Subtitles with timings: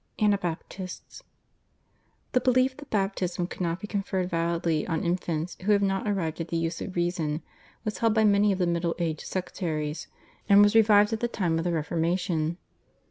[0.17, 1.21] /Anabaptists/.
[2.31, 6.41] The belief that baptism could not be conferred validly on infants who have not arrived
[6.41, 7.43] at the use of reason
[7.85, 10.07] was held by many of the Middle Age sectaries,
[10.49, 12.57] and was revived at the time of the Reformation.